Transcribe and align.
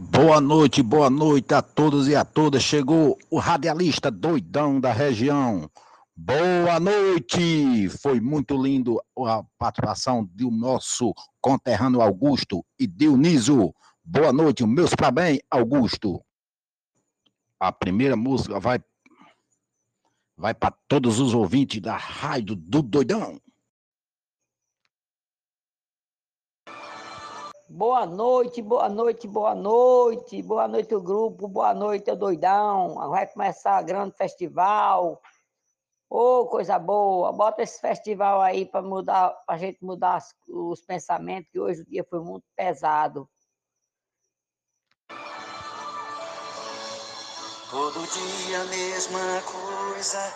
Boa 0.00 0.40
noite, 0.40 0.80
boa 0.80 1.10
noite 1.10 1.52
a 1.52 1.60
todos 1.60 2.06
e 2.06 2.14
a 2.14 2.24
todas. 2.24 2.62
Chegou 2.62 3.18
o 3.28 3.36
radialista 3.36 4.12
doidão 4.12 4.78
da 4.78 4.92
região. 4.92 5.68
Boa 6.14 6.78
noite! 6.78 7.88
Foi 8.00 8.20
muito 8.20 8.56
lindo 8.62 9.02
a 9.26 9.42
participação 9.58 10.24
do 10.24 10.52
nosso 10.52 11.12
conterrâneo 11.40 12.00
Augusto 12.00 12.64
e 12.78 12.86
Dionísio. 12.86 13.74
Boa 14.04 14.32
noite, 14.32 14.64
meus 14.64 14.94
parabéns, 14.94 15.40
Augusto. 15.50 16.22
A 17.58 17.72
primeira 17.72 18.14
música 18.14 18.60
vai 18.60 18.78
vai 20.36 20.54
para 20.54 20.72
todos 20.86 21.18
os 21.18 21.34
ouvintes 21.34 21.80
da 21.80 21.96
Rádio 21.96 22.54
do 22.54 22.82
Doidão. 22.82 23.40
Boa 27.70 28.06
noite, 28.06 28.62
boa 28.62 28.88
noite, 28.88 29.28
boa 29.28 29.54
noite, 29.54 30.42
boa 30.42 30.66
noite 30.66 30.94
o 30.94 31.02
grupo, 31.02 31.46
boa 31.46 31.74
noite 31.74 32.10
o 32.10 32.16
doidão. 32.16 32.94
Vai 33.10 33.26
começar 33.26 33.82
o 33.82 33.84
grande 33.84 34.16
festival. 34.16 35.20
Ô, 36.08 36.40
oh, 36.40 36.46
coisa 36.46 36.78
boa. 36.78 37.30
Bota 37.30 37.62
esse 37.62 37.78
festival 37.78 38.40
aí 38.40 38.64
para 38.64 38.80
mudar, 38.80 39.28
para 39.44 39.56
a 39.56 39.58
gente 39.58 39.84
mudar 39.84 40.24
os 40.48 40.80
pensamentos, 40.80 41.50
que 41.52 41.60
hoje 41.60 41.82
o 41.82 41.84
dia 41.84 42.02
foi 42.08 42.20
muito 42.20 42.46
pesado. 42.56 43.28
Todo 47.70 48.00
dia 48.00 48.62
a 48.62 48.64
mesma 48.64 49.42
coisa, 49.42 50.34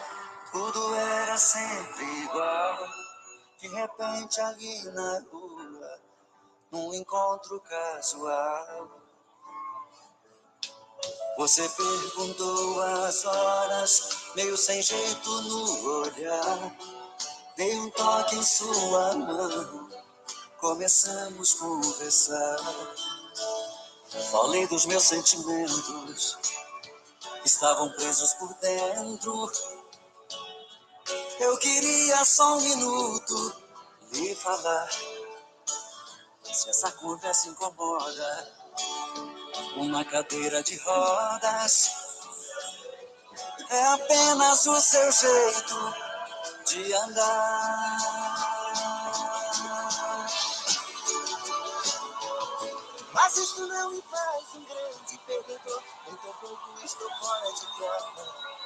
tudo 0.53 0.95
era 0.97 1.39
sempre 1.39 2.05
igual. 2.25 2.77
De 3.59 3.69
repente 3.69 4.39
ali 4.39 4.85
na 4.93 5.25
rua, 5.33 5.52
num 6.73 6.95
encontro 6.95 7.61
casual. 7.61 8.91
Você 11.37 11.69
perguntou 11.69 12.83
as 12.83 13.25
horas, 13.25 14.17
meio 14.35 14.57
sem 14.57 14.83
jeito 14.83 15.43
no 15.43 16.01
olhar. 16.01 16.77
Dei 17.57 17.79
um 17.79 17.91
toque 17.91 18.37
em 18.37 18.43
sua 18.43 19.15
mão, 19.15 19.91
começamos 20.59 21.55
a 21.55 21.59
conversar. 21.59 22.57
Falei 24.31 24.67
dos 24.67 24.87
meus 24.87 25.05
sentimentos 25.05 26.39
estavam 27.45 27.91
presos 27.93 28.35
por 28.35 28.55
dentro. 28.55 29.51
Eu 31.41 31.59
queria 31.59 32.25
só 32.25 32.57
um 32.57 32.61
minuto 32.61 33.57
lhe 34.13 34.35
falar. 34.35 34.89
Se 36.53 36.69
essa 36.69 36.93
conversa 36.93 37.49
incomoda, 37.49 38.53
uma 39.77 40.05
cadeira 40.05 40.63
de 40.63 40.77
rodas 40.77 41.91
é 43.71 43.85
apenas 43.87 44.67
o 44.67 44.79
seu 44.79 45.11
jeito 45.13 45.95
de 46.67 46.93
andar. 46.93 47.97
Mas 53.15 53.37
isto 53.39 53.67
não 53.67 53.91
me 53.91 54.03
faz 54.03 54.55
um 54.55 54.65
grande 54.65 55.19
perdedor, 55.27 55.83
nem 56.07 56.17
tampouco 56.17 56.85
estou 56.85 57.11
fora 57.19 57.53
de 57.53 57.67
prova. 57.77 58.62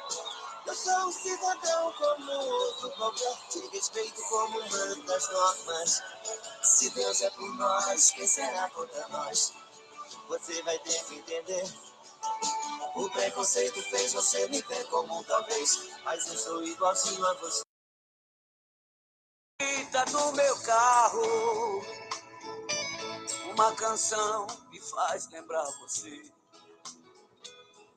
Eu 0.67 0.75
sou 0.75 1.07
um 1.07 1.11
cidadão 1.13 1.93
como 1.93 2.29
outro 2.29 2.91
qualquer, 2.97 3.37
te 3.49 3.65
respeito 3.69 4.21
como 4.23 4.59
manda 4.69 5.15
as 5.15 5.29
normas. 5.31 6.03
Se 6.61 6.89
Deus 6.89 7.21
é 7.21 7.29
por 7.29 7.55
nós, 7.55 8.11
quem 8.11 8.27
será 8.27 8.69
contra 8.71 9.07
nós? 9.07 9.53
Você 10.27 10.61
vai 10.63 10.77
ter 10.79 11.05
que 11.05 11.15
entender. 11.15 11.63
O 12.95 13.09
preconceito 13.11 13.81
fez 13.83 14.11
você 14.11 14.45
me 14.49 14.61
ver 14.61 14.85
como 14.89 15.23
talvez, 15.23 15.89
mas 16.03 16.27
eu 16.27 16.37
sou 16.37 16.61
igualzinho 16.61 17.25
a 17.25 17.33
você. 17.35 17.61
No 20.11 20.31
meu 20.33 20.61
carro 20.61 21.81
uma 23.51 23.73
canção 23.75 24.45
me 24.69 24.79
faz 24.79 25.29
lembrar 25.31 25.65
você. 25.79 26.36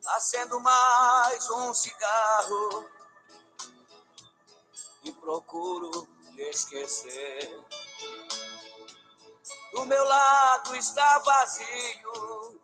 Acendo 0.07 0.59
mais 0.61 1.51
um 1.51 1.75
cigarro 1.75 2.91
e 5.05 5.13
procuro 5.13 6.09
esquecer. 6.37 7.65
Do 9.73 9.87
meu 9.87 10.05
lado 10.05 10.75
está 10.75 11.19
vazio, 11.19 12.61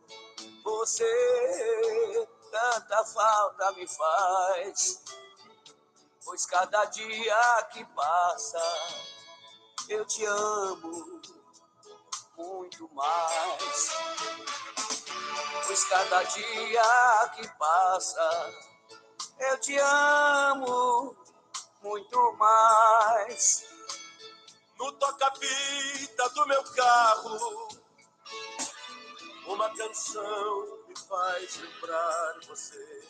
você 0.64 2.28
tanta 2.50 3.04
falta 3.04 3.72
me 3.72 3.86
faz, 3.86 5.03
pois 6.24 6.47
cada 6.47 6.84
dia 6.86 7.62
que 7.72 7.84
passa 7.86 8.58
eu 9.88 10.04
te 10.04 10.24
amo 10.24 11.20
muito 12.36 12.88
mais. 12.92 13.91
Pois 15.66 15.84
cada 15.84 16.22
dia 16.22 17.30
que 17.34 17.48
passa, 17.58 18.54
eu 19.38 19.60
te 19.60 19.76
amo 19.78 21.16
muito 21.82 22.32
mais. 22.32 23.64
No 24.78 24.92
toca-fita 24.92 26.28
do 26.30 26.47
meu 26.47 26.62
carro, 26.74 27.69
uma 29.47 29.74
canção 29.76 30.78
me 30.88 30.98
faz 30.98 31.56
lembrar 31.56 32.41
você. 32.47 33.08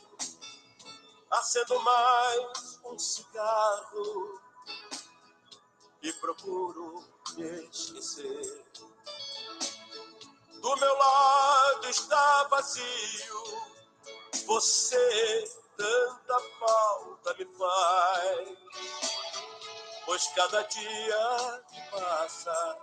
Acendo 1.30 1.80
mais 1.80 2.80
um 2.84 2.98
cigarro 2.98 4.40
e 6.02 6.12
procuro 6.14 7.04
me 7.36 7.68
esquecer. 7.68 8.65
Do 10.66 10.76
meu 10.78 10.98
lado 10.98 11.88
está 11.88 12.48
vazio, 12.50 13.44
você 14.46 15.44
tanta 15.76 16.40
falta 16.58 17.34
me 17.34 17.44
faz. 17.56 18.58
Pois 20.04 20.26
cada 20.34 20.62
dia 20.62 21.64
que 21.70 21.80
passa, 21.92 22.78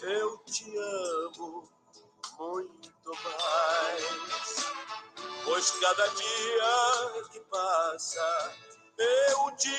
eu 0.00 0.38
te 0.38 0.74
amo 0.78 1.68
muito 2.38 3.10
mais. 3.24 4.72
Pois 5.44 5.70
cada 5.72 6.06
dia 6.08 7.28
que 7.30 7.40
passa, 7.40 8.56
eu 8.96 9.50
te 9.54 9.76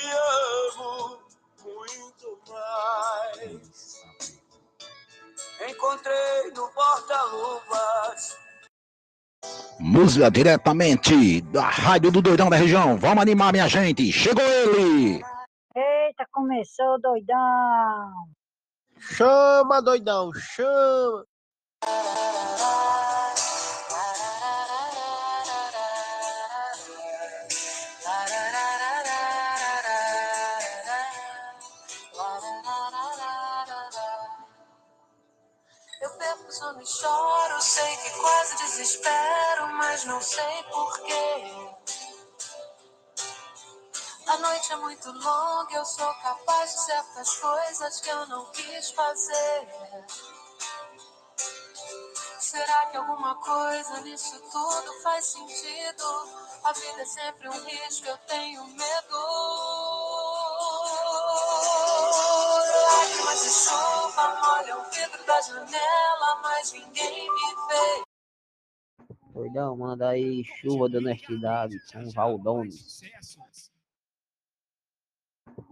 amo 0.76 1.20
muito 1.64 2.40
mais. 2.46 3.91
Encontrei 5.72 6.50
no 6.54 6.68
porta-luvas. 6.68 8.38
Música 9.80 10.30
diretamente 10.30 11.40
da 11.40 11.62
Rádio 11.62 12.12
do 12.12 12.22
Doidão 12.22 12.50
da 12.50 12.56
região. 12.56 12.96
Vamos 12.96 13.22
animar, 13.22 13.52
minha 13.52 13.66
gente. 13.68 14.12
Chegou 14.12 14.44
ele! 14.44 15.22
Eita, 15.74 16.26
começou, 16.30 17.00
doidão! 17.00 18.28
Chama, 18.98 19.80
doidão, 19.80 20.30
chama! 20.34 21.24
Quase 38.22 38.56
desespero, 38.56 39.66
mas 39.74 40.04
não 40.04 40.20
sei 40.22 40.62
porquê. 40.70 41.44
A 44.28 44.38
noite 44.38 44.72
é 44.72 44.76
muito 44.76 45.10
longa, 45.10 45.74
eu 45.74 45.84
sou 45.84 46.14
capaz 46.14 46.72
de 46.72 46.84
certas 46.84 47.34
coisas 47.36 48.00
que 48.00 48.08
eu 48.08 48.26
não 48.28 48.46
quis 48.52 48.90
fazer. 48.92 49.68
Será 52.38 52.86
que 52.86 52.96
alguma 52.96 53.34
coisa 53.36 54.00
nisso 54.02 54.38
tudo 54.52 55.02
faz 55.02 55.26
sentido? 55.26 56.04
A 56.62 56.72
vida 56.72 57.02
é 57.02 57.06
sempre 57.06 57.48
um 57.48 57.64
risco, 57.64 58.06
eu 58.06 58.16
tenho 58.18 58.64
medo. 58.64 59.18
Lágrimas 62.86 63.42
de 63.42 63.50
chuva 63.50 64.40
molham 64.40 64.80
o 64.80 64.90
vidro 64.90 65.24
da 65.24 65.40
janela, 65.40 66.40
mas 66.42 66.72
ninguém 66.72 67.30
me 67.30 67.54
vê. 67.68 68.11
Doidão, 69.32 69.76
manda 69.76 70.10
aí 70.10 70.44
chuva 70.44 70.90
da 70.90 70.98
honestidade 70.98 71.80
com 71.90 72.10
Valdones. 72.10 73.00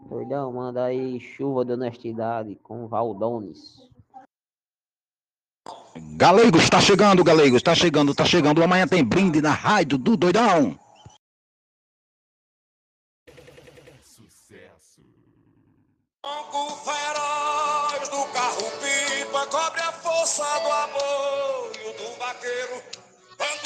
Doidão, 0.09 0.53
manda 0.53 0.85
aí 0.85 1.21
chuva 1.21 1.63
da 1.63 1.75
honestidade 1.75 2.57
com 2.63 2.89
Valdones. 2.89 3.87
Galegos, 6.17 6.63
está 6.63 6.81
chegando, 6.81 7.23
Galegos, 7.23 7.59
está 7.59 7.75
chegando, 7.75 8.13
está 8.13 8.25
chegando. 8.25 8.63
Amanhã 8.63 8.89
tem 8.89 9.05
brinde 9.05 9.43
na 9.43 9.53
rádio 9.53 9.99
do 9.99 10.17
Doidão. 10.17 10.79
Longo 16.25 16.77
feroz 16.77 18.09
do 18.09 18.33
carro 18.33 18.71
pipa 18.81 19.47
cobre 19.47 19.81
a 19.81 19.93
força 19.93 20.45
do 20.61 20.71
apoio 20.71 21.93
do 21.99 22.19
vaqueiro. 22.19 23.00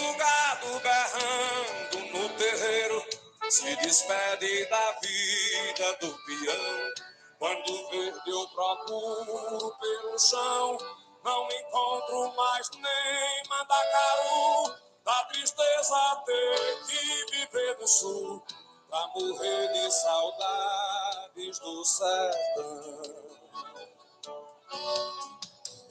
Quando 0.05 0.11
o 0.11 0.19
gado 0.19 0.81
berrando 0.81 1.99
no 2.13 2.29
terreiro 2.37 3.03
se 3.49 3.75
despede 3.77 4.67
da 4.67 4.93
vida 5.01 5.97
do 6.01 6.13
peão. 6.27 6.93
Quando 7.39 7.89
verde 7.89 8.31
eu 8.31 8.47
procuro 8.49 9.75
pelo 9.79 10.19
chão, 10.19 10.77
não 11.25 11.49
encontro 11.51 12.35
mais 12.37 12.69
nem 12.73 13.43
mandacaru. 13.49 14.75
Da 15.05 15.25
tristeza 15.25 16.23
ter 16.27 16.87
que 16.87 17.37
viver 17.37 17.79
no 17.79 17.89
sul, 17.89 18.43
pra 18.89 19.07
morrer 19.09 19.73
de 19.73 19.91
saudades 19.91 21.59
do 21.61 21.85
sertão. 21.85 23.03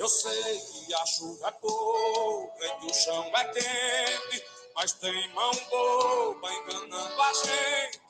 Eu 0.03 0.09
sei 0.09 0.59
que 0.59 0.93
a 0.93 1.05
chuva 1.05 1.47
é 1.47 1.51
pouca 1.51 2.65
e 2.65 2.71
que 2.71 2.87
o 2.87 2.93
chão 2.93 3.31
é 3.37 3.45
quente, 3.53 4.45
mas 4.75 4.91
tem 4.91 5.29
mão 5.29 5.49
boba 5.69 6.53
enganando 6.53 7.21
a 7.21 7.33
gente, 7.33 8.01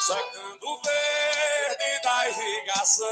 secando 0.00 0.64
o 0.64 0.80
verde 0.80 2.02
da 2.04 2.28
irrigação. 2.28 3.06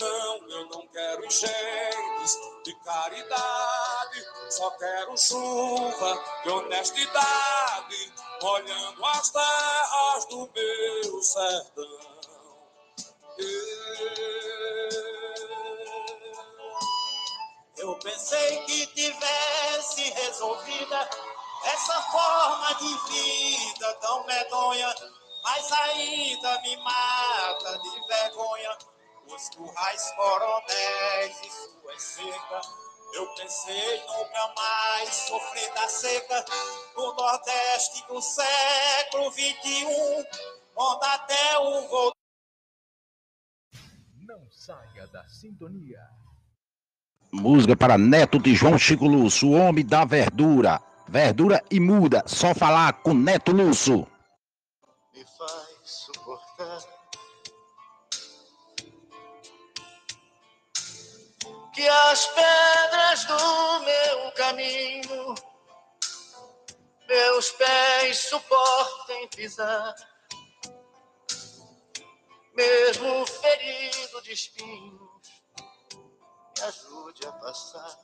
Não, 0.00 0.50
eu 0.50 0.66
não 0.70 0.88
quero 0.88 1.24
enchentes 1.24 2.36
de 2.64 2.74
caridade, 2.84 4.26
só 4.50 4.70
quero 4.72 5.16
chuva 5.16 6.24
de 6.42 6.50
honestidade, 6.50 8.12
molhando 8.42 9.06
as 9.06 9.30
terras 9.30 10.26
do 10.26 10.50
meu 10.52 11.22
sertão. 11.22 12.11
Pensei 18.02 18.64
que 18.64 18.86
tivesse 18.88 20.10
resolvida 20.10 21.08
essa 21.64 22.02
forma 22.02 22.74
de 22.74 23.12
vida 23.12 23.94
tão 23.94 24.26
medonha, 24.26 24.94
mas 25.44 25.72
ainda 25.72 26.60
me 26.62 26.76
mata 26.78 27.78
de 27.78 28.06
vergonha 28.06 28.78
os 29.26 29.48
currais 29.50 30.10
coronéis 30.16 31.40
e 31.42 31.50
suas 31.50 32.02
secas. 32.02 32.66
Eu 33.14 33.34
pensei 33.34 34.06
nunca 34.06 34.54
mais 34.54 35.14
sofrer 35.14 35.72
da 35.74 35.88
seca 35.88 36.44
no 36.96 37.12
Nordeste 37.14 38.06
do 38.08 38.20
século 38.20 39.30
XXI, 39.30 40.26
onde 40.74 41.06
até 41.06 41.58
o 41.58 41.88
voo 41.88 42.12
Não 44.26 44.50
saia 44.50 45.06
da 45.08 45.28
sintonia. 45.28 46.00
Música 47.34 47.74
para 47.74 47.96
Neto 47.96 48.38
de 48.38 48.54
João 48.54 48.76
Chico 48.76 49.06
Lúcio, 49.06 49.48
o 49.48 49.52
homem 49.52 49.84
da 49.86 50.04
verdura. 50.04 50.82
Verdura 51.08 51.64
e 51.70 51.80
muda, 51.80 52.22
só 52.26 52.54
falar 52.54 52.92
com 53.02 53.14
Neto 53.14 53.52
Lúcio. 53.52 54.06
me 55.14 55.24
faz 55.24 55.78
suportar. 55.82 56.82
Que 61.74 61.88
as 61.88 62.26
pedras 62.26 63.24
do 63.24 63.80
meu 63.80 64.32
caminho, 64.32 65.34
meus 67.08 67.50
pés 67.52 68.18
suportem 68.18 69.28
pisar, 69.28 69.94
mesmo 72.54 73.26
ferido 73.26 74.22
de 74.22 74.32
espinhos, 74.32 75.11
ajude 76.62 77.26
a 77.26 77.32
passar. 77.32 77.98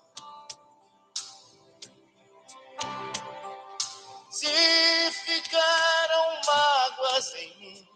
Se 4.31 5.13
ficaram 5.13 6.41
mágoas 6.47 7.35
em 7.35 7.59
mim, 7.59 7.89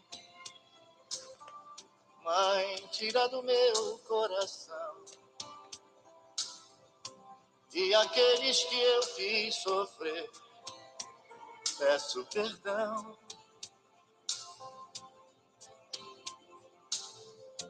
mãe, 2.24 2.88
tira 2.88 3.28
do 3.28 3.42
meu 3.42 3.98
coração. 4.06 5.04
E 7.74 7.94
aqueles 7.94 8.64
que 8.64 8.80
eu 8.80 9.02
fiz 9.02 9.54
sofrer, 9.56 10.30
peço 11.78 12.24
perdão. 12.26 13.18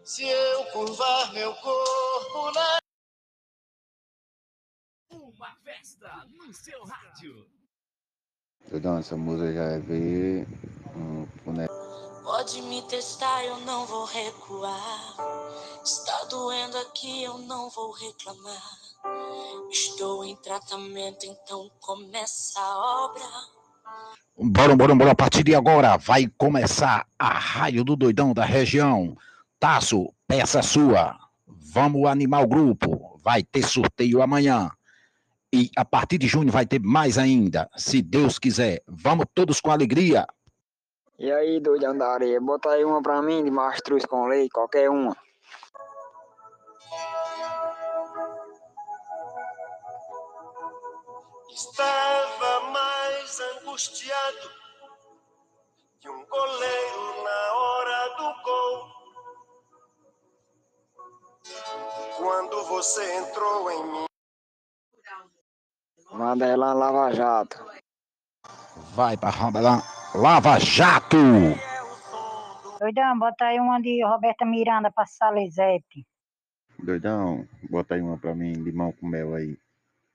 Se 0.04 0.28
eu 0.28 0.64
curvar 0.72 1.32
meu 1.32 1.54
corpo 1.54 2.50
na 2.50 2.78
Uma 5.10 5.54
festa 5.64 6.08
no 6.46 6.52
seu 6.52 6.84
rádio. 6.84 7.46
Doidão, 8.70 8.98
essa 8.98 9.16
música 9.16 9.52
já 9.52 9.64
é 9.64 9.78
ver 9.78 10.46
um 10.96 11.26
boneco. 11.44 11.72
Pode 12.22 12.62
me 12.62 12.80
testar, 12.82 13.44
eu 13.44 13.58
não 13.60 13.84
vou 13.84 14.04
recuar. 14.04 15.16
Está 15.84 16.24
doendo 16.30 16.78
aqui, 16.78 17.24
eu 17.24 17.38
não 17.38 17.68
vou 17.70 17.92
reclamar. 17.92 18.78
Estou 19.70 20.24
em 20.24 20.36
tratamento, 20.36 21.26
então 21.26 21.70
começa 21.80 22.60
a 22.60 23.04
obra. 23.04 23.24
Bora, 24.36 24.76
bora, 24.76 24.94
bora. 24.94 25.10
A 25.10 25.14
partir 25.14 25.42
de 25.42 25.54
agora 25.54 25.96
vai 25.96 26.26
começar 26.38 27.06
a 27.18 27.38
raio 27.38 27.84
do 27.84 27.96
doidão 27.96 28.32
da 28.32 28.44
região. 28.44 29.16
Taço, 29.58 30.12
peça 30.26 30.62
sua. 30.62 31.18
Vamos 31.46 32.06
animar 32.06 32.42
o 32.42 32.48
grupo. 32.48 33.18
Vai 33.22 33.42
ter 33.42 33.62
sorteio 33.64 34.22
amanhã. 34.22 34.70
E 35.54 35.70
a 35.76 35.84
partir 35.84 36.16
de 36.16 36.26
junho 36.26 36.50
vai 36.50 36.64
ter 36.64 36.80
mais 36.80 37.18
ainda, 37.18 37.68
se 37.76 38.00
Deus 38.00 38.38
quiser. 38.38 38.82
Vamos 38.88 39.26
todos 39.34 39.60
com 39.60 39.70
alegria. 39.70 40.26
E 41.18 41.30
aí, 41.30 41.60
doidão 41.60 41.96
da 41.96 42.08
areia, 42.08 42.40
bota 42.40 42.70
aí 42.70 42.84
uma 42.84 43.02
pra 43.02 43.20
mim 43.20 43.44
de 43.44 43.50
mastruz 43.50 44.06
com 44.06 44.26
leite, 44.26 44.50
qualquer 44.50 44.88
uma. 44.88 45.14
Estava 51.52 52.70
mais 52.70 53.40
angustiado 53.40 54.50
que 56.00 56.08
um 56.08 56.26
goleiro 56.26 57.22
na 57.22 57.52
hora 57.54 58.08
do 58.16 58.42
gol. 58.42 58.92
Quando 62.16 62.64
você 62.64 63.18
entrou 63.18 63.70
em 63.70 63.92
mim. 63.92 64.11
Manda 66.12 66.46
ela 66.46 66.72
Lava 66.72 67.12
Jato. 67.14 67.58
Vai 68.94 69.16
pra 69.16 69.30
lá. 69.60 69.82
Lava 70.14 70.58
Jato. 70.58 71.16
Doidão, 72.78 73.18
bota 73.18 73.44
aí 73.46 73.60
uma 73.60 73.80
de 73.80 74.04
Roberta 74.04 74.44
Miranda 74.44 74.90
pra 74.90 75.06
Salesete. 75.06 76.06
Doidão, 76.78 77.46
bota 77.70 77.94
aí 77.94 78.00
uma 78.02 78.18
pra 78.18 78.34
mim, 78.34 78.52
limão 78.54 78.92
com 78.92 79.06
mel 79.06 79.34
aí. 79.34 79.56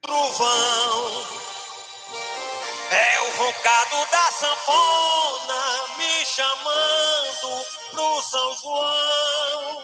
trovão. 0.02 0.48
É 2.92 3.22
o 3.22 3.38
roncado 3.38 4.12
da 4.12 4.32
sanfona 4.32 5.98
me 5.98 6.26
chamando 6.26 7.66
pro 7.92 8.22
São 8.22 8.54
João. 8.56 9.84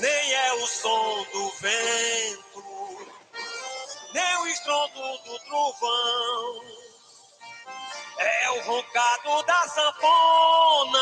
Nem 0.00 0.32
é 0.32 0.52
o 0.54 0.66
som 0.66 1.26
do 1.32 1.50
vento, 1.60 2.64
nem 4.12 4.36
o 4.38 4.46
estrondo 4.48 5.18
do 5.24 5.38
trovão. 5.40 6.64
É 8.18 8.50
o 8.50 8.62
roncado 8.62 9.42
da 9.44 9.68
sanfona. 9.68 10.98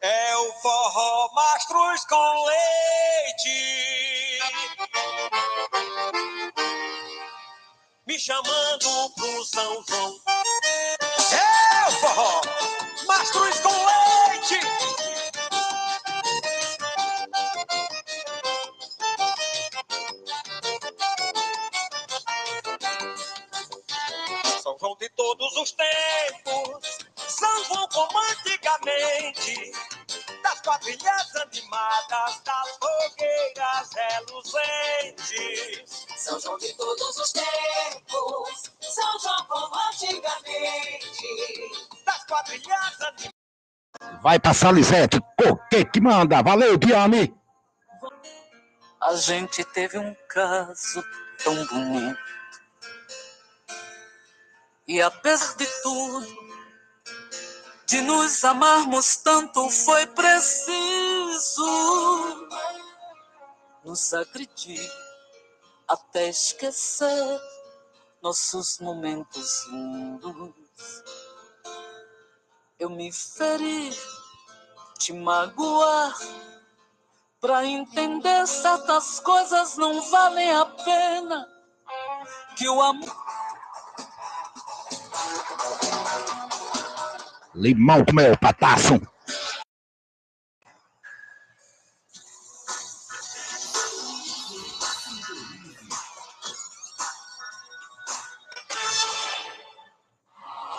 É 0.00 0.36
o 0.36 0.52
forró 0.54 1.32
mastruz 1.34 2.04
com 2.06 2.46
leite. 2.46 4.38
Me 8.06 8.18
chamando 8.18 9.10
pro 9.14 9.44
São 9.44 9.84
João. 9.88 10.18
É 11.32 11.88
o 11.88 11.92
forró 11.92 12.40
mastruz 13.06 13.60
com 13.60 13.68
leite. 13.70 15.01
Todos 25.22 25.56
os 25.56 25.72
tempos. 25.72 26.98
São 27.16 27.64
João 27.64 27.88
como 27.88 28.18
antigamente, 28.18 29.72
das 30.42 30.60
quadrilhas 30.62 31.36
animadas, 31.36 32.40
das 32.44 32.78
fogueiras 32.78 33.90
reluzentes. 33.94 35.26
São 36.16 36.40
João 36.40 36.58
de 36.58 36.76
todos 36.76 37.18
os 37.18 37.32
tempos, 37.32 38.72
São 38.80 39.18
João 39.20 39.46
como 39.48 39.76
antigamente. 39.88 41.22
Das 42.04 42.24
quadrilhas 42.24 43.00
animadas. 43.00 43.32
Vai 44.22 44.40
pra 44.40 44.52
Salizete, 44.52 45.18
o 45.18 45.56
que 45.68 45.84
que 45.84 46.00
manda? 46.00 46.42
Valeu, 46.42 46.76
Diane! 46.76 47.32
A 49.00 49.14
gente 49.14 49.64
teve 49.66 49.98
um 49.98 50.14
caso 50.28 51.04
tão 51.44 51.64
bonito. 51.66 52.31
E 54.92 55.00
apesar 55.00 55.56
de 55.56 55.66
tudo, 55.80 56.20
de 57.86 58.02
nos 58.02 58.44
amarmos 58.44 59.16
tanto, 59.16 59.70
foi 59.70 60.06
preciso 60.08 61.64
nos 63.82 64.12
agredir 64.12 64.86
até 65.88 66.28
esquecer 66.28 67.40
nossos 68.22 68.80
momentos 68.80 69.66
lindos. 69.68 70.52
Eu 72.78 72.90
me 72.90 73.10
feri, 73.10 73.98
te 74.98 75.14
magoar. 75.14 76.18
Pra 77.40 77.64
entender 77.64 78.46
certas 78.46 79.20
coisas 79.20 79.78
não 79.78 80.02
valem 80.10 80.52
a 80.52 80.66
pena. 80.66 81.48
Que 82.58 82.68
o 82.68 82.82
amor. 82.82 83.31
Limão 87.54 88.04
com 88.04 88.14
mel, 88.14 88.36
pataço. 88.38 89.00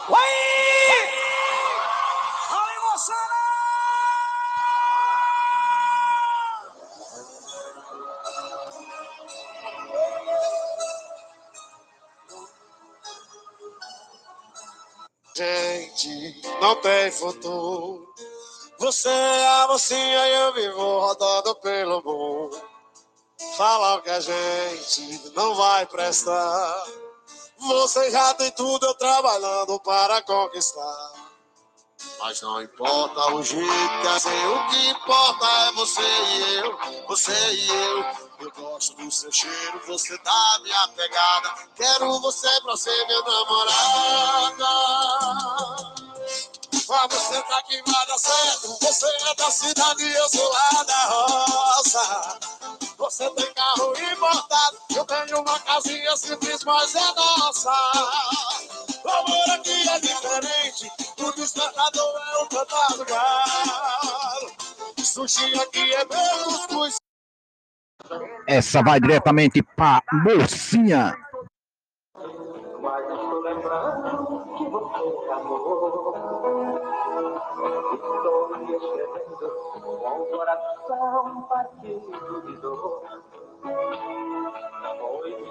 Uai! 0.09 0.42
Tem 16.83 17.11
futuro. 17.11 18.13
Você 18.77 19.07
é 19.09 19.47
a 19.47 19.67
mocinha 19.67 20.27
e 20.27 20.33
eu 20.35 20.53
vivo 20.53 20.99
rodando 20.99 21.55
pelo 21.55 22.03
mundo. 22.03 22.61
Falam 23.57 24.01
que 24.01 24.09
a 24.09 24.19
gente 24.19 25.31
não 25.33 25.55
vai 25.55 25.85
prestar. 25.85 26.83
Você 27.57 28.11
já 28.11 28.33
tem 28.33 28.51
tudo, 28.51 28.85
eu 28.85 28.93
trabalhando 28.95 29.79
para 29.79 30.21
conquistar. 30.23 31.13
Mas 32.19 32.41
não 32.41 32.61
importa 32.61 33.33
o 33.33 33.41
jeito 33.41 33.65
que 34.01 34.19
ser, 34.19 34.47
o 34.47 34.67
que 34.67 34.89
importa 34.89 35.45
é 35.45 35.71
você 35.71 36.01
e 36.01 36.55
eu, 36.55 36.77
você 37.07 37.53
e 37.53 37.69
eu. 37.69 38.05
Eu 38.39 38.51
gosto 38.51 38.95
do 38.97 39.09
seu 39.09 39.31
cheiro, 39.31 39.81
você 39.87 40.17
dá 40.17 40.59
minha 40.63 40.87
pegada. 40.89 41.53
Quero 41.77 42.19
você 42.19 42.49
pra 42.61 42.75
ser 42.75 43.05
minha 43.07 43.21
namorada. 43.21 44.65
Vamos 46.93 47.23
sentar 47.23 47.63
que 47.63 47.81
vai 47.91 48.05
dar 48.05 48.19
certo. 48.19 48.77
Você 48.79 49.07
é 49.07 49.35
da 49.35 49.49
cidade 49.49 50.03
e 50.03 50.13
eu 50.13 50.29
sou 50.29 50.47
lá 50.47 50.83
da 50.83 51.05
roça. 51.07 52.39
Você 52.99 53.27
tem 53.31 53.51
carro 53.55 53.93
importado, 53.97 54.77
eu 54.95 55.03
tenho 55.03 55.41
uma 55.41 55.59
casinha 55.61 56.15
simples, 56.15 56.63
mas 56.63 56.93
é 56.93 57.13
nossa. 57.15 57.71
O 59.03 59.09
amor 59.09 59.49
aqui 59.55 59.89
é 59.89 59.99
diferente, 60.01 60.91
o 61.17 61.31
despertador 61.31 62.21
é 62.31 62.37
o 62.37 62.47
cantar 62.47 62.89
do 62.89 63.05
galo. 63.05 64.51
Sushi 65.03 65.59
aqui 65.61 65.95
é 65.95 66.05
meu 66.05 66.67
cuscuz. 66.67 66.97
Essa 68.47 68.83
vai 68.83 68.99
diretamente 68.99 69.63
pra 69.75 69.99
mocinha. 70.11 71.17
Mas 72.79 73.01
estou 73.01 73.41
lembrando 73.41 74.12
coração 81.03 81.41
partido 81.43 82.41
de 82.47 82.55
dor. 82.61 83.03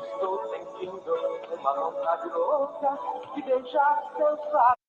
Estou 0.02 0.50
sentindo 0.50 1.14
uma 1.58 1.74
vontade 1.74 2.28
louca 2.30 2.98
de 3.34 3.42
beijar 3.42 4.12
seus 4.16 4.40
lábios. 4.52 4.82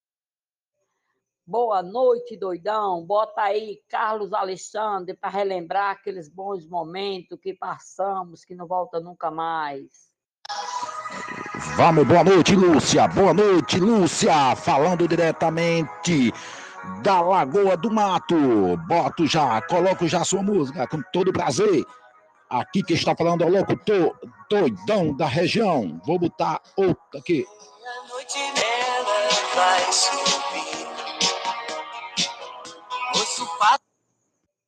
Boa 1.45 1.83
noite, 1.83 2.37
doidão. 2.37 3.05
Bota 3.05 3.41
aí 3.41 3.81
Carlos 3.89 4.31
Alexandre 4.31 5.13
para 5.15 5.29
relembrar 5.29 5.91
aqueles 5.91 6.29
bons 6.29 6.65
momentos 6.67 7.37
que 7.41 7.53
passamos, 7.53 8.45
que 8.45 8.55
não 8.55 8.65
volta 8.65 9.01
nunca 9.01 9.29
mais. 9.29 10.13
Vamos, 11.75 12.07
boa 12.07 12.23
noite, 12.23 12.55
Lúcia. 12.55 13.07
Boa 13.09 13.33
noite, 13.33 13.79
Lúcia. 13.79 14.55
Falando 14.55 15.07
diretamente 15.07 16.31
da 17.01 17.21
Lagoa 17.21 17.77
do 17.77 17.91
Mato. 17.91 18.77
Boto 18.87 19.25
já, 19.25 19.61
coloco 19.63 20.07
já 20.07 20.23
sua 20.23 20.41
música 20.41 20.87
com 20.87 21.01
todo 21.11 21.33
prazer. 21.33 21.83
Aqui 22.49 22.83
que 22.83 22.93
está 22.93 23.15
falando 23.15 23.43
é 23.43 23.47
o 23.47 23.51
locutor 23.51 24.15
doidão 24.49 25.15
da 25.15 25.25
região. 25.25 25.99
Vou 26.05 26.19
botar 26.19 26.61
outra 26.77 27.19
aqui. 27.19 27.45
A 27.45 28.07
noite 28.07 28.37
nela 28.37 29.29
vai 29.55 29.91
subir. 29.91 30.87
Ouço 33.15 33.57
pato. 33.57 33.83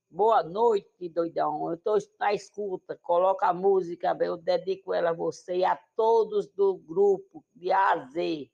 Boa 0.09 0.41
noite, 0.43 1.09
doidão. 1.09 1.67
Eu 1.67 1.75
estou 1.75 1.97
na 2.19 2.33
escuta. 2.33 2.97
Coloca 3.03 3.47
a 3.47 3.53
música, 3.53 4.17
eu 4.21 4.37
dedico 4.37 4.93
ela 4.93 5.11
a 5.11 5.13
você 5.13 5.57
e 5.57 5.65
a 5.65 5.77
todos 5.95 6.47
do 6.47 6.77
grupo 6.77 7.43
de 7.53 7.71
A 7.71 7.91
a 7.91 8.05
Z. 8.07 8.49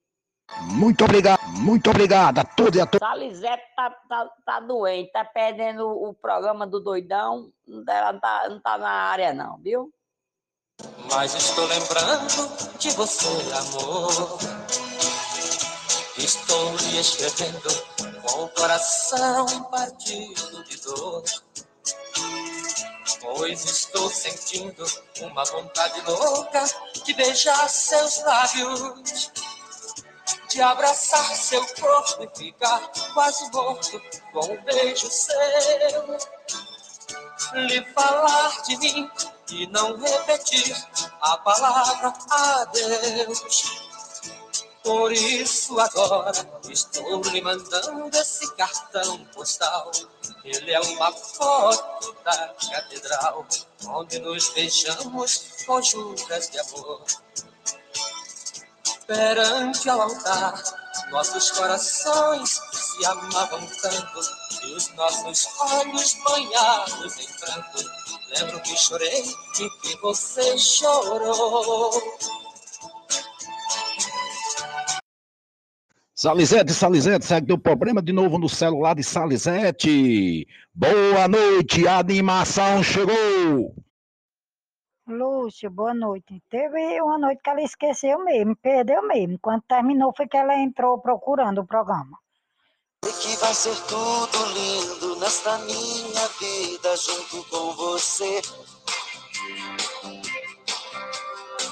Muito 0.60 1.04
obrigado, 1.04 1.40
muito 1.58 1.90
obrigado 1.90 2.40
a 2.40 2.44
todos 2.44 2.78
e 2.78 2.82
a 2.82 2.86
todas. 2.86 3.08
Salizete 3.08 3.64
tá, 3.76 3.90
tá, 4.08 4.30
tá 4.46 4.60
doente, 4.60 5.12
tá 5.12 5.26
perdendo 5.26 5.88
o 5.88 6.14
programa 6.14 6.68
do 6.68 6.80
doidão. 6.80 7.52
Ela 7.88 8.14
não 8.14 8.20
tá, 8.20 8.50
não 8.50 8.60
tá 8.60 8.78
na 8.78 8.90
área, 8.90 9.34
não, 9.34 9.58
viu? 9.58 9.92
Mas 11.12 11.36
estou 11.36 11.66
lembrando 11.66 12.78
de 12.80 12.90
você, 12.92 13.28
amor. 13.54 14.40
Estou 16.18 16.76
lhe 16.78 17.00
escrevendo 17.00 17.70
com 18.22 18.44
o 18.44 18.50
coração 18.50 19.64
partido 19.64 20.64
de 20.64 20.82
dor. 20.82 21.24
Pois 23.22 23.66
estou 23.66 24.10
sentindo 24.10 24.84
uma 25.22 25.44
vontade 25.46 26.02
louca 26.02 26.64
de 27.06 27.14
beijar 27.14 27.70
seus 27.70 28.24
lábios, 28.24 29.32
de 30.52 30.62
abraçar 30.62 31.36
seu 31.36 31.66
corpo 31.76 32.24
e 32.24 32.38
ficar 32.38 32.92
quase 33.14 33.50
morto 33.52 34.02
com 34.34 34.54
um 34.54 34.62
beijo 34.64 35.10
seu. 35.10 36.18
Lhe 37.54 37.86
falar 37.94 38.62
de 38.64 38.78
mim 38.78 39.10
e 39.52 39.68
não 39.68 39.98
repetir 39.98 40.76
a 41.22 41.38
palavra 41.38 42.14
adeus. 42.30 43.82
Por 44.84 45.12
isso 45.12 45.80
agora 45.80 46.32
estou 46.70 47.22
lhe 47.22 47.42
mandando 47.42 48.18
esse 48.18 48.52
cartão 48.56 49.24
postal. 49.26 49.92
Ele 50.44 50.72
é 50.72 50.80
uma 50.80 51.12
foto 51.14 52.16
da 52.24 52.56
catedral, 52.72 53.46
onde 53.88 54.20
nos 54.20 54.50
beijamos 54.50 55.64
com 55.66 55.82
juras 55.82 56.50
de 56.50 56.60
amor. 56.60 57.06
Perante 59.08 59.90
ao 59.90 60.02
altar, 60.02 60.62
nossos 61.12 61.52
corações 61.52 62.62
se 62.72 63.06
amavam 63.06 63.60
tanto, 63.82 64.20
e 64.64 64.74
os 64.74 64.94
nossos 64.96 65.48
olhos 65.60 66.18
banhados 66.24 67.20
em 67.20 67.28
pranto. 67.40 67.92
Lembro 68.36 68.62
que 68.62 68.78
chorei 68.78 69.24
e 69.60 69.70
que 69.82 69.98
você 70.02 70.58
chorou. 70.58 71.92
Salizete, 76.16 76.72
Salizete, 76.72 77.26
segue 77.26 77.48
deu 77.48 77.58
problema 77.58 78.02
de 78.02 78.14
novo 78.14 78.38
no 78.38 78.48
celular 78.48 78.94
de 78.96 79.04
Salizete. 79.04 80.48
Boa 80.74 81.28
noite, 81.28 81.88
a 81.88 81.98
animação 81.98 82.84
chegou. 82.84 83.76
Lúcia, 85.12 85.70
boa 85.70 85.94
noite. 85.94 86.42
Teve 86.50 87.02
uma 87.02 87.18
noite 87.18 87.42
que 87.44 87.50
ela 87.50 87.62
esqueceu 87.62 88.24
mesmo, 88.24 88.56
perdeu 88.56 89.06
mesmo. 89.06 89.38
Quando 89.40 89.62
terminou 89.64 90.14
foi 90.16 90.28
que 90.28 90.38
ela 90.38 90.56
entrou 90.56 91.00
procurando 91.00 91.62
o 91.62 91.68
programa. 91.68 92.18
E 93.06 93.12
que 93.12 93.36
vai 93.38 93.54
ser 93.54 93.76
tudo 93.88 94.46
lindo 94.54 95.16
nesta 95.18 95.58
minha 95.60 96.28
vida 96.40 96.96
junto 96.96 97.44
com 97.50 97.72
você. 97.74 98.42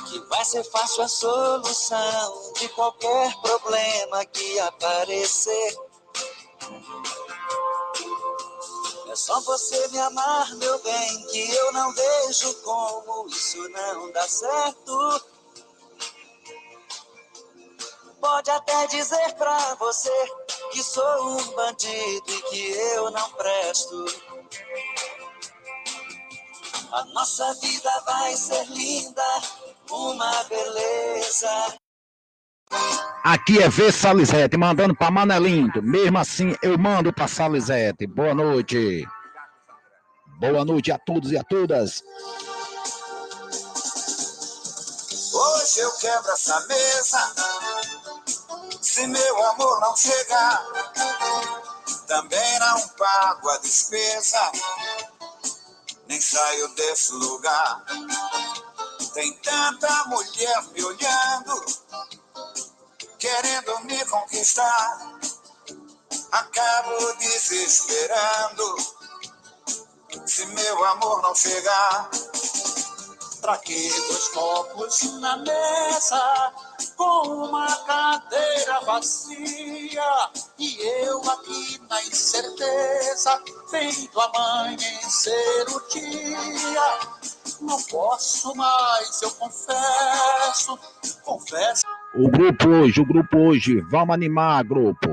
Que 0.09 0.19
vai 0.27 0.43
ser 0.43 0.63
fácil 0.65 1.03
a 1.03 1.07
solução 1.07 2.53
de 2.59 2.67
qualquer 2.69 3.33
problema 3.41 4.25
que 4.25 4.59
aparecer. 4.59 5.77
Só 9.19 9.37
você 9.41 9.87
me 9.89 9.99
amar, 9.99 10.55
meu 10.55 10.79
bem, 10.79 11.27
que 11.27 11.53
eu 11.53 11.73
não 11.73 11.93
vejo 11.93 12.53
como 12.61 13.27
isso 13.27 13.57
não 13.67 14.09
dá 14.13 14.25
certo. 14.25 15.25
Pode 18.21 18.49
até 18.49 18.87
dizer 18.87 19.35
pra 19.35 19.75
você 19.75 20.09
que 20.71 20.81
sou 20.81 21.31
um 21.31 21.51
bandido 21.51 22.31
e 22.31 22.41
que 22.43 22.71
eu 22.71 23.11
não 23.11 23.29
presto. 23.33 24.05
A 26.93 27.03
nossa 27.13 27.53
vida 27.55 28.03
vai 28.05 28.37
ser 28.37 28.65
linda, 28.67 29.41
uma 29.91 30.43
beleza. 30.45 31.77
Aqui 33.23 33.61
é 33.61 33.67
V 33.67 33.91
Salizete, 33.91 34.55
mandando 34.57 34.95
para 34.95 35.11
Manelindo. 35.11 35.81
Mesmo 35.83 36.17
assim, 36.17 36.55
eu 36.61 36.77
mando 36.77 37.11
para 37.11 37.27
Salizete. 37.27 38.07
Boa 38.07 38.33
noite. 38.33 39.05
Boa 40.39 40.63
noite 40.63 40.91
a 40.91 40.97
todos 40.97 41.31
e 41.31 41.37
a 41.37 41.43
todas. 41.43 42.01
Hoje 45.33 45.79
eu 45.79 45.91
quebro 45.97 46.31
essa 46.31 46.59
mesa. 46.67 47.33
Se 48.81 49.05
meu 49.07 49.45
amor 49.47 49.79
não 49.81 49.95
chegar, 49.97 50.65
também 52.07 52.59
não 52.59 52.87
pago 52.89 53.49
a 53.49 53.57
despesa. 53.57 54.51
Nem 56.07 56.21
saio 56.21 56.69
desse 56.69 57.13
lugar. 57.13 57.83
Tem 59.13 59.33
tanta 59.39 60.05
mulher 60.05 60.63
me 60.73 60.83
olhando, 60.83 61.65
querendo 63.19 63.79
me 63.81 64.03
conquistar. 64.05 65.19
Acabo 66.31 67.13
desesperando. 67.19 68.75
Se 70.25 70.45
meu 70.47 70.85
amor 70.85 71.21
não 71.21 71.35
chegar, 71.35 72.09
Pra 73.41 73.57
que 73.57 73.89
dois 73.89 74.27
copos 74.29 75.01
na 75.21 75.37
mesa 75.37 76.53
com 76.97 77.45
uma 77.47 77.73
cadeira 77.85 78.81
vazia 78.81 80.29
e 80.57 80.77
eu 81.05 81.21
aqui 81.29 81.81
na 81.89 82.03
incerteza 82.03 83.41
vendo 83.71 84.19
amanhecer 84.19 85.65
o 85.69 85.79
dia? 85.87 86.99
Não 87.61 87.81
posso 87.83 88.53
mais, 88.55 89.21
eu 89.21 89.31
confesso, 89.31 90.77
confesso. 91.23 91.88
O 92.15 92.27
grupo 92.27 92.67
hoje, 92.67 92.99
o 92.99 93.05
grupo 93.05 93.37
hoje, 93.37 93.81
vamos 93.81 94.15
animar, 94.15 94.63
grupo. 94.63 95.09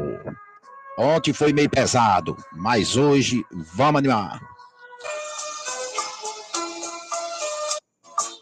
Ontem 0.98 1.32
foi 1.32 1.52
meio 1.52 1.68
pesado, 1.68 2.36
mas 2.52 2.96
hoje 2.96 3.44
vamos 3.52 3.98
animar. 3.98 4.40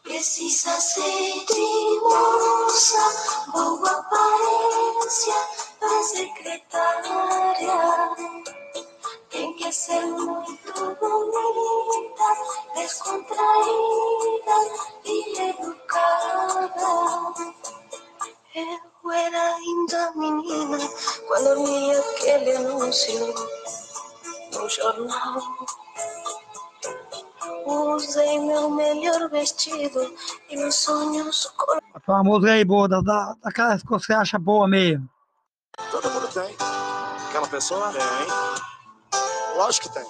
Precisa 0.05 0.71
ser 0.81 1.35
moça, 2.01 3.51
boa 3.53 3.91
aparência 3.91 5.35
para 5.81 6.03
secretária. 6.03 7.75
Tem 9.31 9.53
que 9.55 9.73
ser 9.73 10.07
muito 10.07 10.73
bonita, 11.01 12.29
descontraída 12.77 14.59
e 15.05 15.41
educada. 15.51 16.95
Eu 18.55 19.11
era 19.11 19.57
ainda 19.57 20.13
menina 20.15 20.79
quando 21.27 21.67
vi 21.67 21.91
aquele 21.91 22.57
anúncio 22.57 23.35
no 24.53 24.69
jornal. 24.69 25.43
Usei 27.67 28.39
meu 28.39 28.71
melhor 28.71 29.29
vestido 29.29 30.15
e 30.49 30.57
meus 30.57 30.77
sonhos 30.77 31.53
A 31.95 31.99
tua 31.99 32.23
música 32.23 32.53
aí, 32.53 32.65
boa, 32.65 32.89
da, 32.89 33.01
da, 33.01 33.35
daquelas 33.43 33.83
que 33.83 33.91
você 33.91 34.13
acha 34.13 34.39
boa 34.39 34.69
mesmo. 34.69 35.11
Todo 35.91 36.09
mundo 36.11 36.29
tem. 36.29 36.57
Aquela 37.29 37.49
pessoa? 37.49 37.93
Tem. 37.93 39.57
Lógico 39.57 39.89
que 39.89 39.95
tem. 39.95 40.07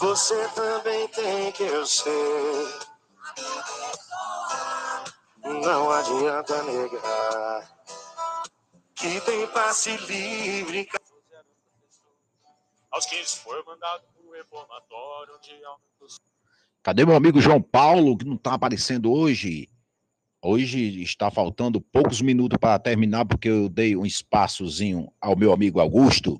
Você 0.00 0.48
também 0.48 1.06
tem 1.08 1.52
que 1.52 1.62
eu 1.62 1.86
sei. 1.86 2.89
Não 5.62 5.90
adianta 5.90 6.62
negar 6.62 7.80
que 8.94 9.20
tem 9.20 9.46
passe 9.48 9.96
livre. 10.06 10.88
Aos 12.90 13.06
15 13.06 13.38
foi 13.40 13.62
mandado 13.64 14.02
pro 14.14 14.32
reformatório 14.32 15.34
aumentou 15.34 16.08
Cadê 16.82 17.04
meu 17.04 17.14
amigo 17.14 17.40
João 17.40 17.60
Paulo, 17.60 18.16
que 18.16 18.24
não 18.24 18.36
está 18.36 18.54
aparecendo 18.54 19.12
hoje? 19.12 19.68
Hoje 20.42 21.02
está 21.02 21.30
faltando 21.30 21.80
poucos 21.80 22.22
minutos 22.22 22.56
para 22.58 22.78
terminar, 22.78 23.26
porque 23.26 23.48
eu 23.48 23.68
dei 23.68 23.94
um 23.94 24.06
espaçozinho 24.06 25.12
ao 25.20 25.36
meu 25.36 25.52
amigo 25.52 25.78
Augusto. 25.78 26.38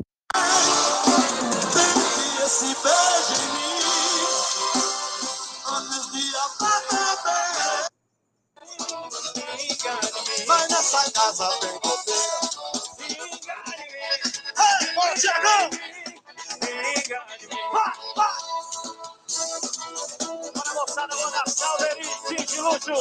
Tiagão! 15.21 15.71
Vá, 17.73 17.93
vá! 18.17 18.29
Bora, 20.55 20.75
moçada, 20.75 21.15
dar 21.15 21.47
salve 21.47 21.85
aí, 21.85 22.37
Tite 22.37 22.61
Lúcio, 22.61 22.95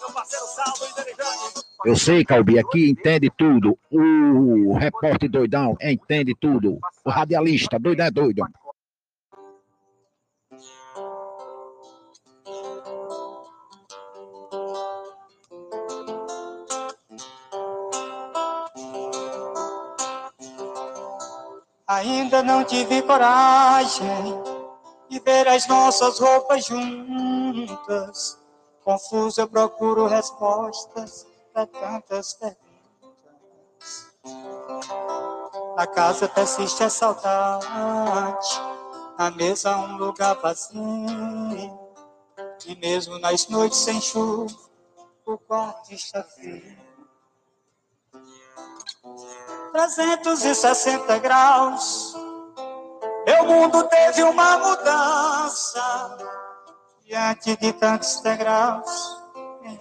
meu 0.00 0.12
parceiro 0.12 0.44
Salvo 0.46 0.84
Inteligente. 0.84 1.64
Eu 1.86 1.96
sei, 1.96 2.24
Calbi, 2.24 2.58
aqui 2.58 2.90
entende 2.90 3.30
tudo. 3.36 3.78
O 3.90 4.76
repórter 4.76 5.30
doidão 5.30 5.74
entende 5.80 6.34
tudo. 6.38 6.78
O 7.02 7.10
radialista 7.10 7.78
doidão 7.78 8.06
é 8.06 8.10
doido. 8.10 8.44
Ainda 21.86 22.42
não 22.42 22.64
tive 22.64 23.02
coragem 23.02 24.06
de 25.10 25.20
ver 25.20 25.46
as 25.46 25.66
nossas 25.68 26.18
roupas 26.18 26.64
juntas. 26.64 28.40
Confuso 28.82 29.42
eu 29.42 29.48
procuro 29.48 30.06
respostas 30.06 31.26
para 31.52 31.66
tantas 31.66 32.32
perguntas. 32.34 32.64
Na 35.76 35.86
casa 35.86 36.26
persiste 36.26 36.82
a 36.82 36.88
saudade, 36.88 38.48
na 39.18 39.30
mesa 39.30 39.76
um 39.76 39.98
lugar 39.98 40.36
vazio. 40.36 40.80
E 42.66 42.74
mesmo 42.76 43.18
nas 43.18 43.46
noites 43.48 43.78
sem 43.78 44.00
chuva, 44.00 44.56
o 45.26 45.36
quarto 45.36 45.92
está 45.92 46.22
frio. 46.22 46.83
360 49.74 51.18
graus. 51.18 52.14
Meu 53.26 53.44
mundo 53.44 53.82
teve 53.88 54.22
uma 54.22 54.56
mudança. 54.58 56.16
Diante 57.04 57.56
de 57.56 57.72
tantos 57.72 58.20
degraus, 58.20 59.18
quem 59.60 59.80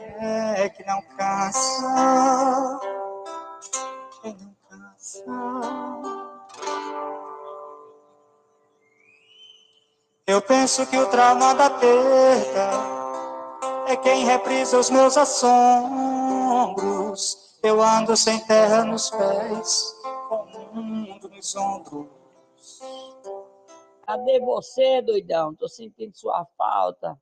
é 0.58 0.68
que 0.70 0.84
não 0.84 1.00
cansa? 1.16 2.80
Quem 4.20 4.36
não 4.36 4.56
cansa? 4.68 5.24
Eu 10.26 10.42
penso 10.42 10.88
que 10.88 10.98
o 10.98 11.06
trauma 11.06 11.54
da 11.54 11.70
perda 11.70 12.72
é 13.86 13.96
quem 13.96 14.26
reprisa 14.26 14.80
os 14.80 14.90
meus 14.90 15.16
assombros. 15.18 16.24
Eu 17.64 17.82
ando 17.82 18.18
sem 18.18 18.40
terra 18.42 18.84
nos 18.84 19.10
pés, 19.10 19.96
com 20.28 20.36
o 20.74 20.84
mundo 20.84 21.30
nos 21.30 21.56
ombros. 21.56 22.08
Cadê 24.06 24.38
você, 24.42 25.02
doidão? 25.02 25.56
Tô 25.56 25.70
sentindo 25.70 26.12
sua 26.14 26.46
falta. 26.58 27.18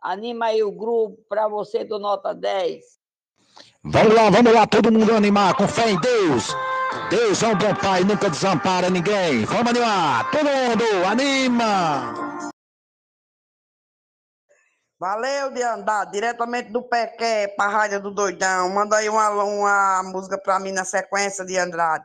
Anima 0.00 0.46
aí 0.46 0.62
o 0.62 0.70
grupo 0.70 1.18
para 1.28 1.48
você 1.48 1.84
do 1.84 1.98
Nota 1.98 2.32
10. 2.32 2.84
Vamos 3.82 4.14
lá, 4.14 4.30
vamos 4.30 4.52
lá, 4.52 4.64
todo 4.64 4.92
mundo 4.92 5.12
animar, 5.12 5.56
com 5.56 5.66
fé 5.66 5.90
em 5.90 6.00
Deus. 6.00 6.54
Deus 7.10 7.42
é 7.42 7.48
um 7.48 7.58
bom 7.58 7.74
pai, 7.74 8.04
nunca 8.04 8.30
desampara 8.30 8.88
ninguém. 8.88 9.44
Vamos 9.44 9.70
animar, 9.70 10.30
todo 10.30 10.44
mundo, 10.44 10.84
anima. 11.04 12.27
Valeu, 15.00 15.52
de 15.52 15.62
andar 15.62 16.06
diretamente 16.06 16.72
do 16.72 16.82
Pequé 16.82 17.54
Rádio 17.56 18.02
do 18.02 18.10
Doidão. 18.10 18.68
Manda 18.70 18.96
aí 18.96 19.08
uma, 19.08 19.30
uma 19.30 20.02
música 20.02 20.36
pra 20.36 20.58
mim 20.58 20.72
na 20.72 20.84
sequência 20.84 21.44
de 21.44 21.56
Andrade. 21.56 22.04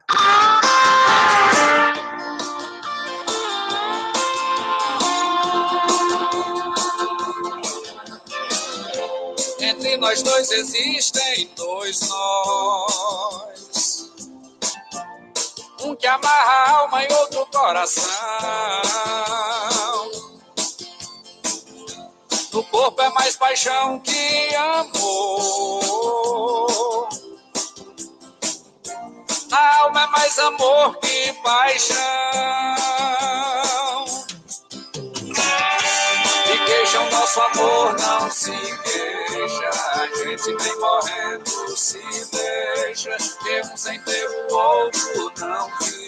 Entre 9.59 9.97
nós 9.97 10.21
dois 10.21 10.51
existem 10.51 11.49
dois 11.55 12.07
nós. 12.07 14.11
Um 15.81 15.95
que 15.95 16.05
amarra 16.05 16.51
a 16.51 16.69
alma 16.77 17.03
e 17.03 17.11
outro 17.11 17.43
coração. 17.47 18.13
No 22.53 22.63
corpo 22.65 23.01
é 23.01 23.09
mais 23.09 23.35
paixão 23.35 23.99
que 24.01 24.55
amor. 24.55 25.83
A 29.51 29.77
alma 29.79 30.03
é 30.03 30.07
mais 30.07 30.37
amor 30.37 30.95
que 30.99 31.33
paixão. 31.41 31.97
E 36.45 36.57
queixa 36.65 36.99
o 37.01 37.09
nosso 37.09 37.41
amor, 37.41 37.95
não 37.99 38.29
se 38.29 38.51
queixa. 38.51 39.69
A 39.95 40.05
gente 40.15 40.55
vem 40.63 40.79
morrendo, 40.79 41.75
se 41.75 41.99
deixa. 42.31 43.17
Um 43.73 43.77
sem 43.77 43.99
ter 44.03 44.29
o 44.29 44.53
outro 44.53 45.31
não 45.39 45.71
quis. 45.79 46.03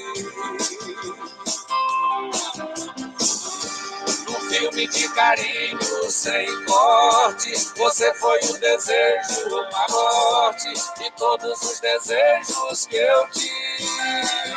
Filme 4.58 4.88
de 4.88 5.10
carinho 5.10 6.10
sem 6.10 6.48
corte, 6.64 7.54
você 7.76 8.14
foi 8.14 8.40
o 8.40 8.58
desejo, 8.58 9.50
uma 9.50 9.88
morte. 9.90 10.74
De 10.98 11.12
todos 11.18 11.62
os 11.62 11.80
desejos 11.82 12.86
que 12.88 12.96
eu 12.96 13.30
tive. 13.32 14.56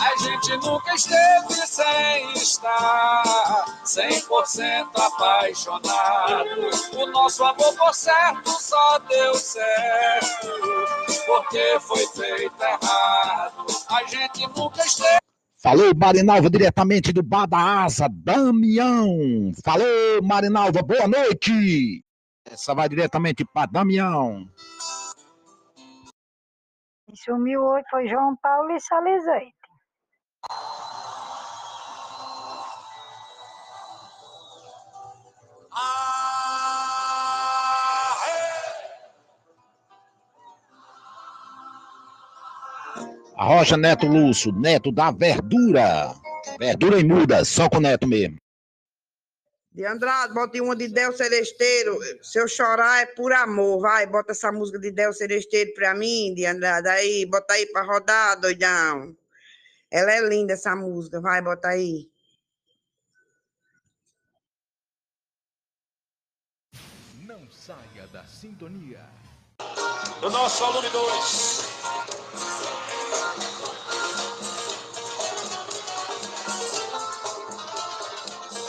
A 0.00 0.16
gente 0.22 0.56
nunca 0.58 0.94
esteve 0.94 1.66
sem 1.66 2.32
estar 2.34 3.24
100% 3.84 4.88
apaixonado. 4.94 6.70
O 6.96 7.06
nosso 7.06 7.42
amor 7.42 7.74
por 7.74 7.92
certo 7.92 8.50
só 8.50 9.00
deu 9.00 9.34
certo 9.34 10.48
porque 11.26 11.78
foi 11.80 12.06
feito 12.06 12.62
errado. 12.62 13.66
A 13.88 14.04
gente 14.04 14.46
nunca 14.56 14.86
esteve. 14.86 15.17
Falou, 15.60 15.92
Marinalva, 15.92 16.48
diretamente 16.48 17.12
do 17.12 17.20
Bar 17.20 17.48
da 17.48 17.82
Asa, 17.82 18.08
Damião. 18.08 19.52
Falou, 19.64 20.22
Marinalva, 20.22 20.82
boa 20.82 21.08
noite. 21.08 22.04
Essa 22.44 22.76
vai 22.76 22.88
diretamente 22.88 23.44
para 23.44 23.66
Damião. 23.66 24.46
Sumiu 27.12 27.60
hoje 27.62 27.84
foi 27.90 28.08
João 28.08 28.36
Paulo 28.36 28.70
e 28.70 28.80
Salezeite. 28.80 29.52
A 43.38 43.44
Rocha 43.44 43.76
Neto 43.76 44.04
Lúcio, 44.04 44.50
Neto 44.50 44.90
da 44.90 45.12
Verdura. 45.12 46.12
Verdura 46.58 46.98
e 46.98 47.04
muda, 47.04 47.44
só 47.44 47.70
com 47.70 47.76
o 47.76 47.80
Neto 47.80 48.04
mesmo. 48.04 48.36
De 49.70 49.86
Andrade, 49.86 50.34
bota 50.34 50.60
uma 50.60 50.74
de 50.74 50.88
Del 50.88 51.12
Celesteiro. 51.12 52.00
Se 52.20 52.40
eu 52.40 52.48
chorar 52.48 53.02
é 53.02 53.06
por 53.06 53.32
amor. 53.32 53.80
Vai, 53.80 54.08
bota 54.08 54.32
essa 54.32 54.50
música 54.50 54.80
de 54.80 54.90
Del 54.90 55.12
Celesteiro 55.12 55.72
pra 55.74 55.94
mim, 55.94 56.34
de 56.34 56.46
Andrade. 56.46 56.88
Aí, 56.88 57.24
bota 57.26 57.54
aí 57.54 57.64
pra 57.66 57.82
rodar, 57.82 58.40
doidão. 58.40 59.16
Ela 59.88 60.14
é 60.14 60.28
linda, 60.28 60.54
essa 60.54 60.74
música. 60.74 61.20
Vai, 61.20 61.40
bota 61.40 61.68
aí. 61.68 62.10
Não 67.24 67.48
saia 67.52 68.04
da 68.12 68.24
sintonia. 68.24 69.06
Do 70.20 70.28
nosso 70.28 70.64
aluno 70.64 70.90
2. 70.90 72.97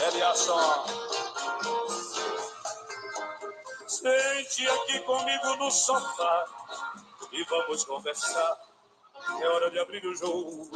Eliasson. 0.08 0.84
Sente 3.86 4.68
aqui 4.68 5.00
comigo 5.00 5.56
no 5.56 5.70
sofá 5.70 6.46
e 7.32 7.44
vamos 7.44 7.84
conversar. 7.84 8.58
É 9.40 9.48
hora 9.48 9.70
de 9.70 9.78
abrir 9.78 10.04
o 10.06 10.14
jogo. 10.14 10.70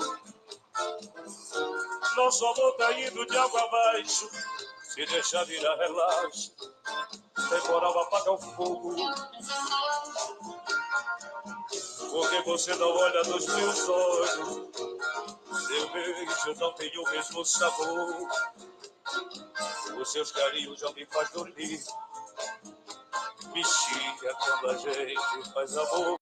Nosso 2.17 2.47
amor 2.47 2.77
tá 2.77 2.93
indo 2.93 3.27
de 3.27 3.39
água 3.39 3.63
abaixo. 3.63 4.29
Se 4.83 5.05
deixar 5.07 5.45
virar 5.45 5.75
relaxo, 5.77 6.55
temporal 7.49 7.99
apaga 8.01 8.33
o 8.33 8.39
fogo. 8.39 8.95
Porque 12.15 12.41
você 12.43 12.73
não 12.77 12.97
olha 12.97 13.25
nos 13.25 13.45
meus 13.45 13.89
olhos. 13.89 14.71
Seu 15.67 15.93
beijo 15.93 16.61
não 16.61 16.73
tem 16.75 16.97
o 16.97 17.11
mesmo 17.11 17.45
sabor. 17.45 18.29
Os 20.01 20.13
seus 20.13 20.31
carinhos 20.31 20.79
já 20.79 20.93
me 20.93 21.05
faz 21.07 21.29
dormir. 21.33 21.81
Quando 24.61 24.71
a 24.71 24.79
gente 24.79 25.53
faz 25.53 25.77
amor. 25.77 26.17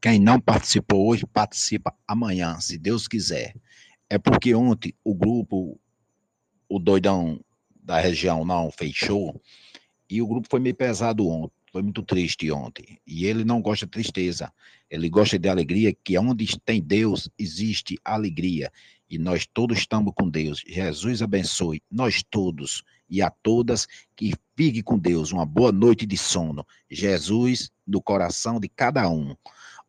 Quem 0.00 0.20
não 0.20 0.40
participou 0.40 1.08
hoje, 1.08 1.26
participa 1.26 1.92
amanhã, 2.06 2.60
se 2.60 2.78
Deus 2.78 3.08
quiser. 3.08 3.52
É 4.08 4.16
porque 4.16 4.54
ontem 4.54 4.94
o 5.02 5.12
grupo, 5.12 5.76
o 6.68 6.78
doidão 6.78 7.40
da 7.74 7.98
região 7.98 8.44
não 8.44 8.70
fechou, 8.70 9.42
e 10.08 10.22
o 10.22 10.26
grupo 10.28 10.46
foi 10.48 10.60
meio 10.60 10.76
pesado 10.76 11.26
ontem, 11.26 11.63
foi 11.74 11.82
muito 11.82 12.04
triste 12.04 12.52
ontem. 12.52 13.00
E 13.04 13.26
ele 13.26 13.44
não 13.44 13.60
gosta 13.60 13.84
de 13.84 13.90
tristeza, 13.90 14.52
ele 14.88 15.10
gosta 15.10 15.36
de 15.36 15.48
alegria, 15.48 15.92
que 16.04 16.16
onde 16.16 16.56
tem 16.60 16.80
Deus, 16.80 17.28
existe 17.36 17.98
alegria. 18.04 18.70
E 19.10 19.18
nós 19.18 19.44
todos 19.44 19.78
estamos 19.78 20.12
com 20.14 20.30
Deus. 20.30 20.62
Jesus 20.64 21.20
abençoe 21.20 21.82
nós 21.90 22.22
todos 22.22 22.84
e 23.10 23.20
a 23.20 23.28
todas 23.28 23.88
que 24.14 24.34
fique 24.56 24.84
com 24.84 24.96
Deus. 24.96 25.32
Uma 25.32 25.44
boa 25.44 25.72
noite 25.72 26.06
de 26.06 26.16
sono. 26.16 26.64
Jesus 26.88 27.72
no 27.84 28.00
coração 28.00 28.60
de 28.60 28.68
cada 28.68 29.10
um. 29.10 29.34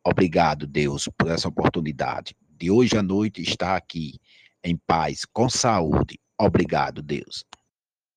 Obrigado, 0.04 0.66
Deus, 0.66 1.08
por 1.16 1.30
essa 1.30 1.50
oportunidade 1.50 2.36
de 2.58 2.72
hoje 2.72 2.98
à 2.98 3.04
noite 3.04 3.44
estar 3.44 3.76
aqui 3.76 4.20
em 4.64 4.76
paz, 4.76 5.24
com 5.32 5.48
saúde. 5.48 6.20
Obrigado, 6.36 7.04
Deus. 7.04 7.46